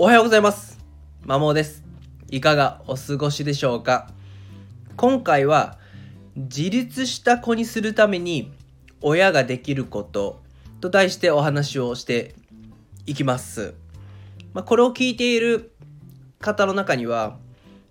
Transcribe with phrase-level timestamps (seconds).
[0.00, 0.78] おはようございます。
[1.24, 1.82] まもです。
[2.30, 4.08] いかがお過ごしでしょうか？
[4.96, 5.76] 今回は
[6.36, 8.52] 自立した子にするために
[9.00, 10.40] 親ができること
[10.80, 12.36] と題してお話をして
[13.06, 13.74] いきます。
[14.54, 15.72] まあ、これを聞いている
[16.38, 17.36] 方の中には、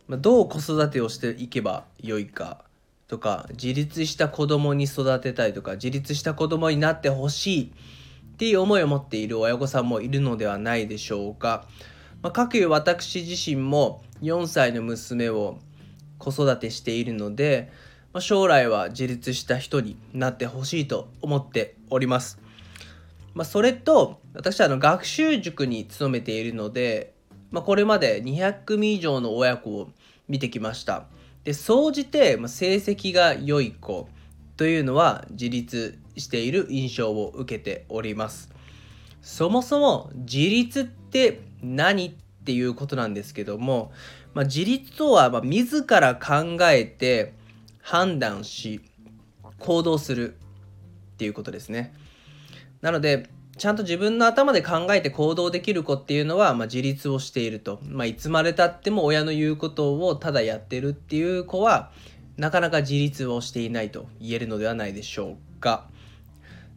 [0.07, 2.63] どう子育てをしていけばよいか
[3.09, 11.65] とか自立した子供に育てたいとか自立した子供になってほしいっていう思いを持っている親御さんもいるのではないでしょうか。
[12.21, 15.59] まあ、かくいう私自身も4歳の娘を
[16.17, 17.71] 子育てしているので、
[18.13, 22.39] まあ、将来は自立した人になってほしいと思っております。
[23.33, 27.13] まあ、それと私はあの学習塾に勤めているので、
[27.51, 29.91] まあ、これまで200組以上の親子を
[30.27, 31.05] 見てきました。
[31.43, 34.09] で総じて成績が良い子
[34.57, 38.49] というのは自立している印象を受けております。
[39.21, 42.11] そもそも自立って何っ
[42.45, 43.91] ていうことなんですけども、
[44.33, 47.33] まあ、自立とはまあ自ら考えて
[47.81, 48.81] 判断し
[49.59, 51.93] 行動するっていうことですね。
[52.81, 61.91] なのでちゃんと自分の頭で考えて行動できる子っていうのは、まあ、自立をしていると、まあ、いつまでたっても親の言うことをただやってるっていう子は
[62.37, 65.87] なかなか自立をしていないと言えるのではないでしょうか。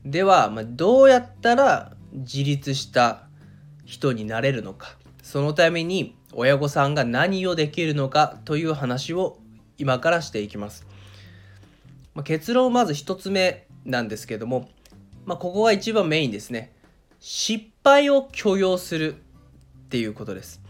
[0.07, 3.29] では、まあ、どうやったら自立した
[3.91, 9.39] 人になれるのかそのために親御さんが何をできるのかという話を
[9.79, 10.87] 今からしていきます。
[12.15, 14.69] まあ、結論まず1つ目なんですけども、
[15.25, 16.73] まあ、ここが一番メインですね。
[17.19, 20.61] 失敗を許容するっていうことです。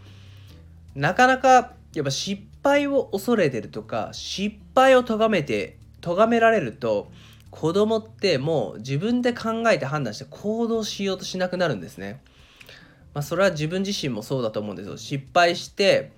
[0.95, 7.11] なかなかやっぱ失敗を恐れてるとか失敗を咎めて咎められると
[7.51, 12.23] 子供ってもう自分で考えて判断して行動しようとしなくなるんですね。
[13.15, 14.97] まあ、それは自分自身もそうだと思うんですよ。
[14.97, 16.13] 失敗して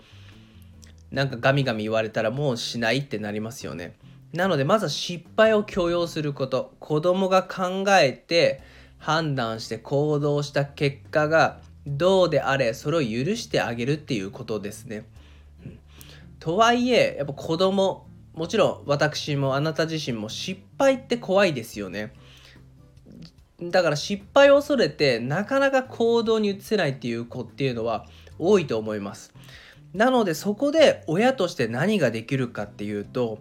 [1.11, 3.97] なんかガミガミ言われたらもうしないってなりますよね。
[4.33, 8.63] なのでまずは失敗を許容すること子供が考えて
[8.99, 15.05] 判断して行動した結果がどうであれそれを許してあげるっていうことですね。
[15.65, 15.79] うん
[16.39, 22.13] とはいえやっぱ子供もちろん私もあなた自身も失敗って怖いですよね。
[23.71, 28.07] だから失敗を恐れてなかなか行動に移せないっていう子っていうのは
[28.39, 29.33] 多いと思います。
[29.95, 33.39] なのでそこで親として何ができるかっていうと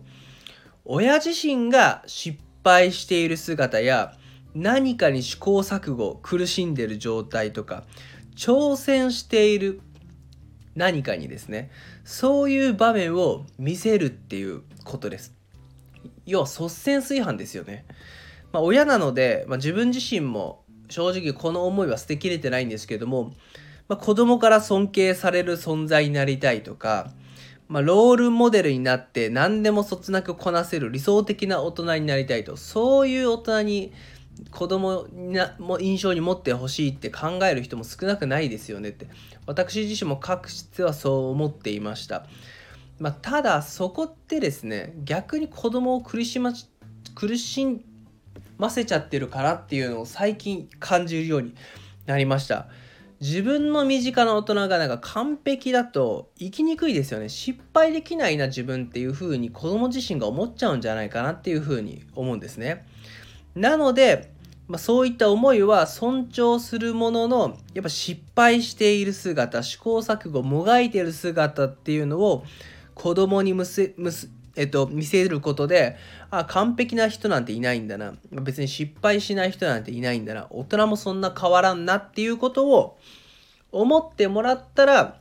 [0.84, 4.16] 親自身が失敗している姿や
[4.54, 7.84] 何かに試行錯誤苦しんでる状態とか
[8.36, 9.82] 挑戦している
[10.76, 11.72] 何かにですね
[12.04, 15.34] そういう場面を見せるっていうことです
[16.26, 17.86] 要は率先垂範ですよね、
[18.52, 23.34] まあ、親なので、まあ、自分自身も正直この思いは捨てきれてないんですけども、
[23.88, 27.12] まあ、子供から尊敬される存在になりたいとか、
[27.68, 33.94] まあ、ロールモデルになって何でもそつなくこなせる理想的な大人になりたいとそういう大人に
[34.50, 39.08] 子供なも印象に持ってほしいって考える人も少なくないですよねって
[39.46, 42.26] 私自身も確実はそう思っていました、
[43.00, 46.54] まあ、ただそこってですね逆に子供を苦しま
[47.16, 47.84] 苦しん
[48.62, 51.56] ませちゃってるからっていうのを最近感じるように
[52.06, 52.68] なりました。
[53.20, 57.28] 自分の身近な大人がなんか完璧だと生きにくいですよね。
[57.28, 62.86] 失敗できないな自分っていう風に子供自身が思っちゃうんじゃないかなっていう風に思うんですね。
[63.56, 64.32] なので、
[64.68, 72.44] まあ、そういった思いは尊重するもののやっぱ失敗している姿試行錯誤もがいている姿っていうのを
[72.94, 75.96] 子供にむせむす、えっと、見せることで
[76.30, 82.98] あ完璧な人なんていないんだな別に失敗しない人なんていないんだな大人もそんな変わらんなっていうことを
[83.72, 85.18] 思ってもらったら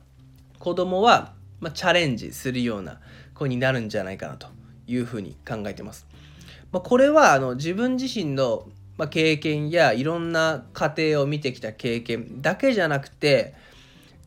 [0.59, 2.99] 子供は、まあ、チャレンジするような
[3.33, 4.47] 子になるんじゃないかなと
[4.87, 6.05] いうふうに考えてます。
[6.71, 8.67] まあ、これはあの自分自身の
[8.97, 13.53] まあ経験やいろんな家庭を見てきた経験だけじゃなくて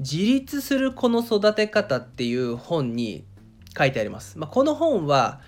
[0.01, 3.25] 自立する子の育て方っていう本に
[3.77, 4.39] 書いてあります。
[4.39, 5.41] まあ、この本は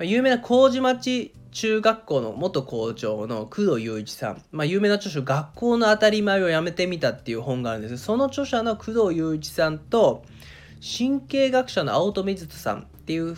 [0.00, 10.24] 有名な麹町中学校の元校長の工藤雄一さん、まあ、有名な著書「学校の当たり前をやめてみた」っていう本があるんですその著者の工藤雄一さんと
[10.80, 13.36] 神経学者の青戸水人さんっていう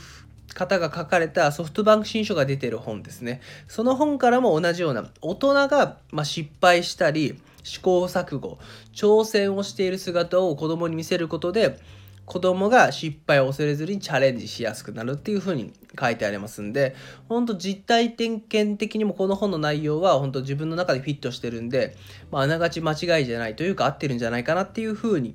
[0.55, 3.41] 方が書かれたソフトバンク新書が出てる本ですね。
[3.69, 8.59] その本からも同じような大人がま失敗したり試行錯誤
[8.95, 11.79] 挑戦をしている姿を子供に見せることで
[12.25, 16.95] 子供が失敗を恐れずにチャレンジしやすくなるっていう風に書いてありますんで
[17.29, 21.97] 本当実体点検的にもこの本の内容は本当自分の中でフィットしてるんで、
[22.31, 25.35] まあ、あながち間違いじゃないというか合ってるんじゃないかなっていう風に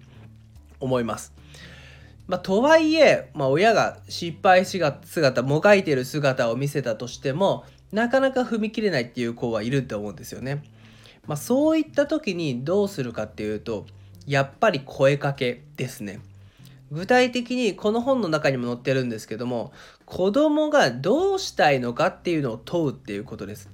[0.80, 1.34] 思います。
[2.28, 7.64] まあ、とはいえ、まあ、親が失敗しが姿もがいてる姿を見せたとしても
[7.94, 10.62] なかなか踏み切れないっていう子はいると思うんですよね。
[11.26, 13.86] まあ、そういった時にどうするかっていうと
[14.26, 16.20] やっぱり声かけですね。
[16.92, 19.74] 具体的にこの本の中にも載ってるんですけども
[20.06, 23.70] 子供がどうしたいのかっていうのを問うっていうことです。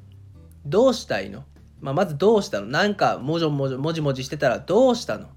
[0.66, 1.44] どうしたいの、
[1.82, 2.68] まあ、まずどうしたの？
[2.68, 5.28] なんかもじもじもじもじしてたらどうしたの？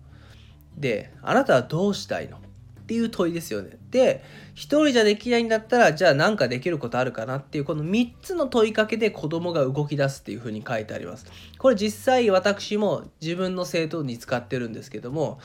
[0.76, 2.38] であなたはどうしたいの？
[2.38, 2.40] っ
[2.87, 3.78] ていう問いですよね。
[3.90, 4.23] で
[4.55, 11.26] 一人じゃできないんだったらじゃあ何かできることあるかなっていうこの3つの問いかけで子供が動き出すっていうふうに書いてあります。
[11.58, 15.40] これ実際私も自分の生徒に使ってるんですけども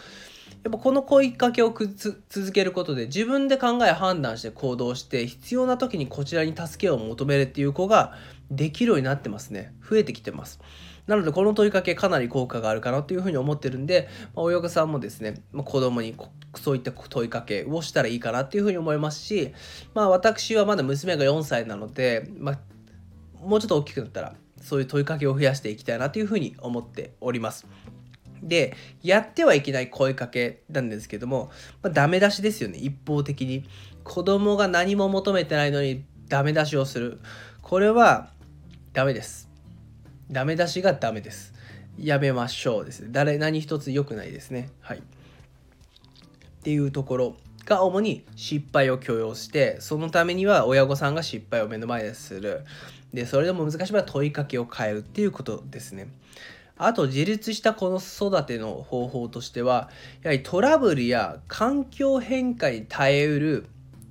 [0.64, 8.14] やっぱこの声かけを続けることで自分で考え判断して行動して必要な時にこちらに助けを求めるっていう子が
[8.52, 10.60] できるようになってますね増えてきてます
[11.08, 16.16] なのでこの問いかけかなり効果があるかなというふうに思ってるんで、まあ、親御さんもですね、まあ、子供に
[16.56, 19.54] そういった問いかけをしたらいいかなっていうふうに思いますし、
[19.96, 22.60] まあ、私はまだ娘が4歳なので、まあ、
[23.40, 27.66] もうちょっと大きくなったらそういう問いかけを増やしていきたいなというふうに思っております。
[28.42, 31.52] で、やってはいけない声かけなんですけども、
[31.82, 33.64] まあ、ダメ出しですよね、一方的に。
[34.04, 37.20] 子供が何も求めてないのにダメ出しをする。
[37.62, 38.32] これは
[38.94, 39.50] ダメです。
[40.32, 41.54] ダメ出しがダメです。
[41.98, 43.10] やめましょうですね。
[43.12, 44.70] 誰、何一つ良くないですね。
[44.80, 45.00] はい。
[45.00, 45.02] っ
[46.64, 47.36] ていうところ
[47.66, 52.64] が主に失敗を許容して、そのためには親御さんが失敗を目の前でする。
[53.14, 56.08] で、それでも難しい場合は問いかけを変えるっていうことですね。
[56.84, 59.90] あと自立したこの育ての方法としては
[60.24, 63.68] やはりトラブルや環境変化に耐えうる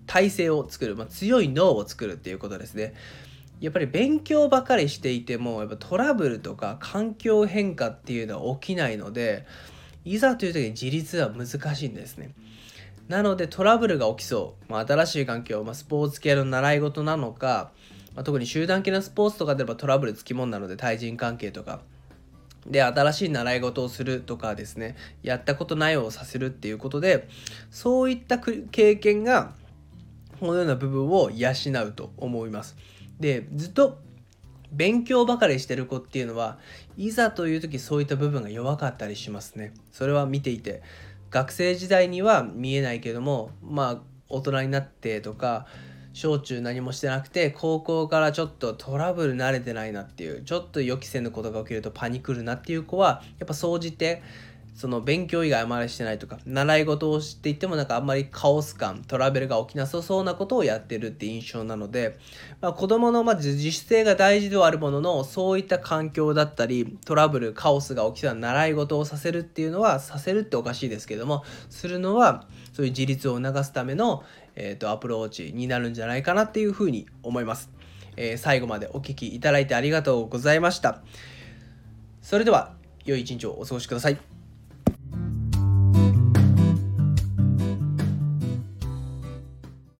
[0.06, 2.94] 体制を作る、まあ、強い脳を作るっていうことですね。
[3.61, 9.44] やっぱり勉強ばかりしていてもやっぱトラブルとか環境変化っていうのは起きないので
[10.05, 12.32] いざという時に自立は難しいんですね。
[13.08, 17.72] なのでトラブルが起きそう、まあ、新しい環境、まあ、スポーツ系の習い事なのか、
[18.14, 21.81] まあ、特に集団系のスポーツとかであればトラブルつきもんなので対人関係とか
[22.66, 27.28] で新しい習い事をするとかですねやったことないをさせるっていうことで
[27.70, 29.52] そういった経験が
[30.38, 31.50] このような部分を養
[31.86, 32.76] うと思います。
[33.18, 33.98] でずっと
[34.72, 36.58] 勉強ばかりしてる子っていうのは
[36.96, 39.72] いざという時そういった部分が弱かったりしますね。
[39.92, 40.82] それは見ていて。
[41.30, 45.66] 学生時代には見えないけどもまあ大人になってとか
[46.12, 54.22] 小中何もしてなくて高校からちょっとトラブル慣れてないなっていうちょっと予期せぬことが起きるとパニクるなっていう子はやっぱ総じて
[54.74, 62.18] その勉強以外あまりしてないとか習い事をしていってもなんかあんまりカオス感トラベルが起きなさそうなことをやってるって印象なので、
[62.60, 72.46] まあ、子供のまず自主性が大事ではあるもののそういった環境だったりトラブルカオスが起きたら習い事をさせるっていうのはさせるっておかしいですけどもするのは
[72.81, 74.25] そういう自立を促すための、
[74.56, 77.69] えーと、アプローチになるんじゃないかなっていうふうに思います、
[78.17, 81.03] えー、最後までお聴きいただいてありがとうございました。
[82.23, 82.73] それでは
[83.05, 84.39] 良い一日をお過ごしください。